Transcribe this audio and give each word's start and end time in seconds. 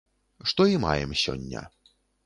Што 0.51 0.67
і 0.73 0.81
маем 0.87 1.11
сёння. 1.27 1.67